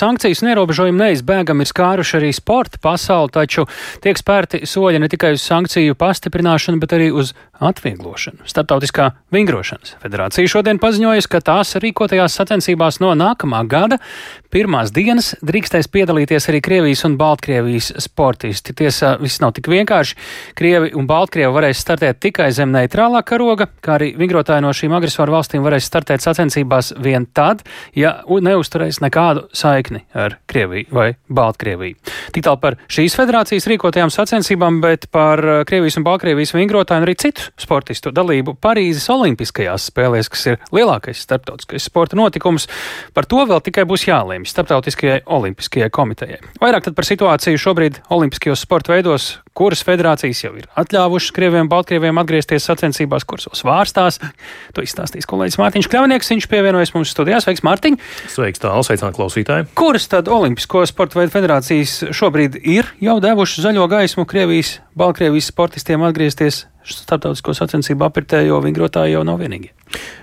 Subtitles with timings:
[0.00, 3.66] Sankcijas un ierobežojumi neizbēgami ir skāruši arī sporta pasauli, taču
[4.00, 8.46] tiek spērti soļi ne tikai uz sankciju pastiprināšanu, bet arī uz atvieglošanu.
[8.48, 13.98] Startautiskā vingrošanas federācija šodien paziņojusi, ka tās rīkotajās sacensībās no nākamā gada
[14.50, 18.74] pirmās dienas drīkstēs piedalīties arī Krievijas un Baltkrievijas sportisti.
[18.76, 20.16] Tiesa, viss nav tik vienkārši.
[20.58, 25.36] Krievi un Baltkrievi varēs startēt tikai zem neitrālā karoga, kā arī vingrotāji no šīm agresoru
[25.36, 27.62] valstīm varēs startēt sacensībās vien tad,
[27.94, 31.94] ja neuzturēs nekādu saikni saikni ar Krieviju vai Baltkrieviju.
[32.30, 37.08] Tik tālu par šīs federācijas rīkotajām sacensībām, bet par uh, Krievijas un Baltkrievijas vingrotāju un
[37.08, 42.68] arī citu sportistu dalību Parīzes Olimpiskajās spēlēs, kas ir lielākais starptautiskais sporta notikums.
[43.16, 46.40] Par to vēl tikai būs jālēmj Starptautiskajai Olimpiskajai komitejai.
[46.62, 52.18] Vairāk par situāciju šobrīd Olimpiskajos sporta veidos, kuras federācijas jau ir atļāvušas Krieviem un Baltkrieviem
[52.22, 54.20] atgriezties sacensībās, kuras vēl svārstās.
[54.74, 56.30] To izstāstīs kolēģis Mārtiņš Kļavnieks.
[56.32, 57.44] Viņš pievienojas mums studijās.
[57.46, 57.98] Sveiks, Mārtiņ!
[58.32, 59.68] Sveiks, tālu sveicināti klausītāji!
[59.78, 66.04] Kuras tad Olimpisko sporta veidu federācijas šobrīd ir jau devušas zaļo gaismu Krievijas, Baltkrievijas sportistiem
[66.04, 69.72] atgriezties starptautisko sacensību apritē, jo vingrotāji jau nav vienīgie?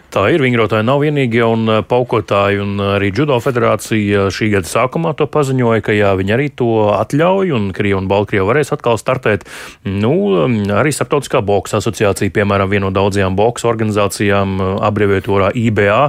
[0.07, 4.69] Tā ir vingrotāji nav vienīgie, un uh, paukotāji un uh, arī judo federācija šī gada
[4.69, 8.95] sākumā to paziņoja, ka jā, viņi arī to atļauj, un Krievija un Baltkrievija varēs atkal
[9.01, 9.43] startēt.
[9.83, 10.13] Nu,
[10.77, 14.55] arī Startautiskā boksa asociācija, piemēram, viena no daudzajām boksa organizācijām,
[14.87, 15.99] abreviatūrā IBA,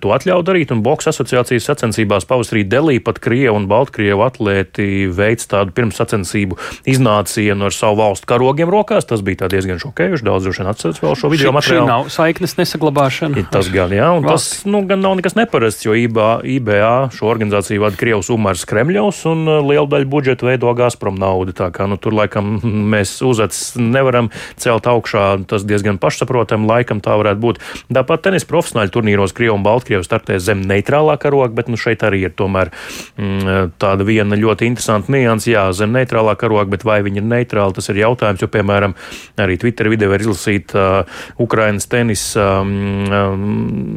[0.00, 5.50] to atļauj darīt, un boksa asociācijas sacensībās pavasarī Delī pat Krievija un Baltkrievu atlēti veids
[5.50, 6.60] tādu pirmsacensību
[6.94, 9.10] iznācienu ar savu valstu karogiem rokās.
[9.10, 10.26] Tas bija diezgan šokējoši.
[10.26, 11.84] Daudz droši vien atceras vēl šo video materiālu.
[11.84, 13.52] Šī nav saiknes nesaglabāšana ievērošana.
[13.52, 14.62] Tas gan, jā, un Valsts.
[14.62, 19.24] tas nu, gan nav nekas neparasts, jo IBA, IBA šo organizāciju vada Krievs Umars Kremļovs
[19.30, 21.54] un uh, lielu daļu budžeta veido Gazprom naudu.
[21.56, 22.58] Tā kā nu, tur laikam
[22.94, 27.62] mēs uzacis nevaram celt augšā, tas diezgan pašsaprotam, laikam tā varētu būt.
[27.94, 32.24] Tāpat tenis profesionāļu turnīros Krievu un Baltkrievu startē zem neitrālā karoga, bet nu, šeit arī
[32.28, 32.72] ir tomēr
[33.18, 35.50] mm, tāda viena ļoti interesanta nianses.
[35.54, 38.96] Jā, zem neitrālā karoga, bet vai viņi ir neitrāli, tas ir jautājums, jo, piemēram,
[39.40, 43.12] arī Twitter video var izlasīt uh, Ukrainas tenisa Um,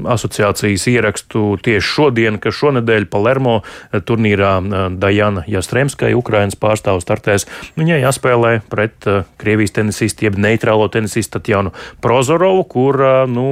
[0.07, 7.47] asociācijas ierakstu tieši šodien, ka šonadēļ Palermo uh, turnīrā uh, Dajana Jastremskai, Ukrainas pārstāvs startēs.
[7.79, 11.73] Viņai jāspēlē pret uh, Krievijas tenisistu, jeb neitrālo tenisistu Tatjanu
[12.03, 13.47] Prozorovu, kur, nu,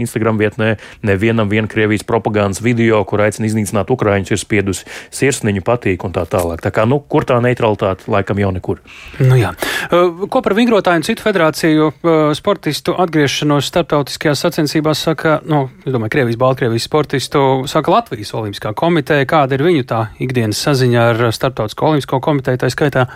[0.00, 0.74] Instagram vietnē
[1.06, 6.24] nevienam vien Krievijas propagandas video, kur aicina iznīcināt Ukraiņus, ir spiedusi sirsniņu patīk un tā
[6.28, 6.62] tālāk.
[6.64, 8.82] Tā kā, nu, kur tā neutralitāte laikam jau nekur.
[9.22, 9.52] Nu, jā.
[10.30, 11.90] Ko par vingrotāju un citu federāciju
[12.38, 19.26] sportistu atgriešanos starptautiskajās sacensībās saka, nu, es domāju, Krievijas, Baltkrievijas sportistu, saka Latvijas Olimpiskā komiteja,
[19.28, 23.06] kāda ir viņu tā ikdienas saziņa ar Startautisko olimpisko komiteju, tā skaitā.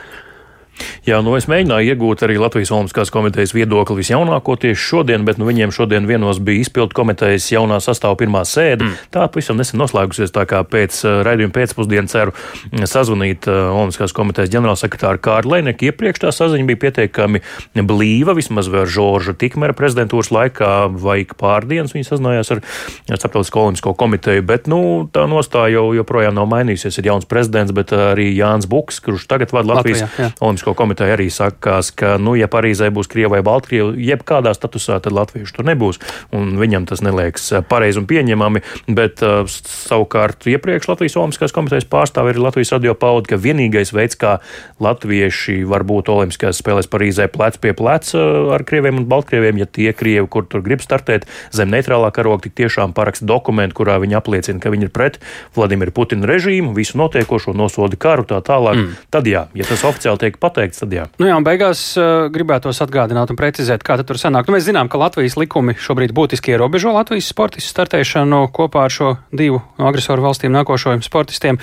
[1.06, 5.48] Jā, nu es mēģināju iegūt arī Latvijas Olimpiskās komitejas viedokli visjaunāko tieši šodien, bet nu,
[5.48, 8.86] viņiem šodien vienos bija izpildu komitejas jaunā sastāvā pirmā sēde.
[8.86, 9.08] Mm.
[9.14, 14.14] Tā pavisam nesen noslēgusies, tā kā pēc uh, raidījuma pēcpusdienu ceru mm, sazvanīt uh, Olimpiskās
[14.14, 15.88] komitejas ģenerālsekretāru Kārlu Leineku.
[15.90, 17.42] Iepriekš tā saziņa bija pietiekami
[17.82, 20.70] blīva, vismaz vēl Žorža Tikmera prezidentūras laikā
[21.02, 22.62] vai pārdienas viņi sazinājās ar,
[23.10, 27.00] ar Starptautisko olimpisko komiteju, bet nu, tā nostāja jau joprojām nav mainījusies.
[27.02, 30.06] Ir jauns prezidents, bet arī Jānis Buks, kurš tagad vada Latvijas
[30.38, 35.00] Olimpisko Olimpisko komiteja arī sakās, ka, nu, ja Parīzē būs Krievija vai Baltkrievija, jebkādā statusā,
[35.02, 35.98] tad latviešu tur nebūs.
[36.30, 38.62] Un viņam tas neliekas eh, pareizi un pieņemami.
[38.86, 44.18] Bet uh, savukārt iepriekš Latvijas Olimpiskās komitejas pārstāvi ir Latvijas radio pauda, ka vienīgais veids,
[44.18, 44.36] kā
[44.82, 48.22] latvieši var būt Olimpiskajās spēlēs Parīzē plec pie pleca
[48.54, 52.54] ar Krieviem un Baltkrieviem, ja tie Krievi, kur tur grib startēt zem neitrālā karoga, tik
[52.62, 55.18] tiešām paraksta dokumentu, kurā viņi apliecina, ka viņi ir pret
[55.56, 58.78] Vladimiru Putinu režīmu, visu notiekošo nosoda karu tā tālāk.
[58.78, 58.98] Mm.
[59.14, 61.06] Tad jā, ja tas oficiāli tiek pateikts, pateikts, tad jā.
[61.20, 64.48] Nu jā, un beigās uh, gribētos atgādināt un precizēt, kā tur sanāk.
[64.48, 69.16] Nu, mēs zinām, ka Latvijas likumi šobrīd būtiski ierobežo Latvijas sportistu startēšanu kopā ar šo
[69.32, 71.60] divu agresoru valstīm nākošajiem sportistiem.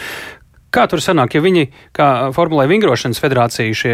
[0.69, 1.63] Kā tur sanāk, ja viņi,
[1.97, 3.94] kā Formulē Vingrošanas federācija, šie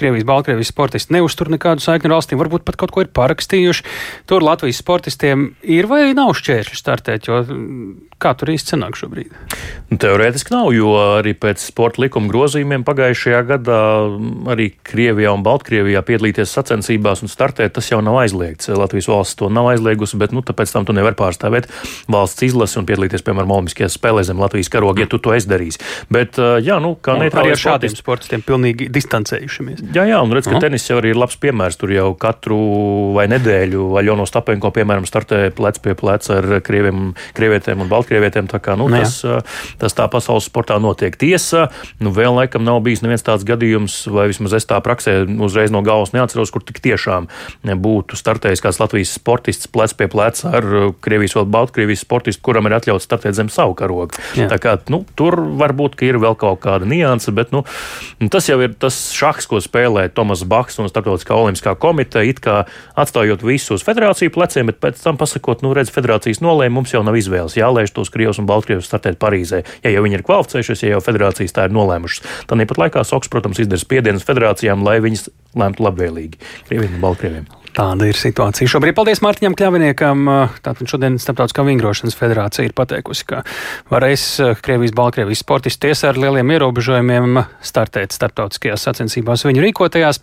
[0.00, 3.84] Krievijas, Baltkrievijas sportisti neuztur nekādu saikni ar valstīm, varbūt pat kaut ko ir parakstījuši,
[4.30, 7.42] tur Latvijas sportistiem ir vai nav šķēršļi startēt, jo
[8.22, 9.32] kā tur īsti sanāk šobrīd?
[9.88, 13.78] Nu, teorētiski nav, jo arī pēc sporta likuma grozījumiem pagājušajā gadā
[14.52, 18.68] arī Krievijā un Baltkrievijā piedalīties sacensībās un startēt, tas jau nav aizliegts.
[18.68, 21.70] Latvijas valsts to nav aizliegusi, bet nu, tāpēc tam tu nevar pārstāvēt
[22.10, 25.80] valsts izlasi un piedalīties, piemēram, Olimpiskajās spēlēs zem Latvijas karoga, ja tu to izdarīsi.
[26.12, 29.86] Bet, jā, nu, kā nu, arī ar šādiem sportistiem pilnīgi distancējušies.
[29.96, 30.62] Jā, jā, un redz, ka no.
[30.62, 31.78] tenis jau arī ir labs piemērs.
[31.80, 32.58] Tur jau katru
[33.16, 38.48] vai nedēļu Aļono Stapenko, piemēram, startē plec pie pleca ar krieviem, krievietēm un baltkrievietēm baltkrievietiem.
[38.48, 39.20] Tā kā, nu, Nu tas,
[39.78, 41.16] tas tā pasaules sportā notiek.
[41.18, 41.68] Tiesa,
[42.00, 45.82] nu, vēl laikam nav bijis neviens tāds gadījums, vai vismaz es tā praksē uzreiz no
[45.84, 47.28] galvas neatceros, kur tik tiešām
[47.68, 50.66] būtu startējis kāds Latvijas sportists plec pie pleca ar
[51.04, 54.16] Krievijas vai Baltkrievijas sportistu, kuram ir atļauts startēt zem savu karogu.
[54.38, 54.48] Jā.
[54.50, 57.64] Tā kā, nu, tur varbūt ka ir vēl kaut kāda nianse, bet nu,
[58.32, 62.62] tas jau ir tas šahs, ko spēlē Tomas Baks un Startautiskā olimpiskā komiteja, it kā
[62.98, 67.04] atstājot visu uz federāciju pleciem, bet pēc tam pasakot, nu, redz, federācijas nolēma, mums jau
[67.06, 67.58] nav izvēles.
[67.58, 69.64] Jālaiž tos Krievus un Baltkrievus startēt Parīzē.
[69.84, 73.30] Ja jau viņi ir kvalificējušies, ja jau federācijas tā ir nolēmušas, tad nepat laikā Soks,
[73.32, 75.28] protams, izdara spiedienus federācijām, lai viņas
[75.58, 77.48] lēmtu labvēlīgi Krieviem un Baltkrieviem.
[77.78, 78.66] Tāda ir situācija.
[78.66, 80.24] Šobrīd paldies Mārtiņam Kļaviniekam.
[80.64, 83.42] Tātad šodien Startautiskā vingrošanas federācija ir pateikusi, ka
[83.92, 84.24] varēs
[84.64, 90.16] Krievijas, Baltkrievijas sportisti tiesa ar lieliem ierobežojumiem startēt starptautiskajās sacensībās viņu rīkotajās.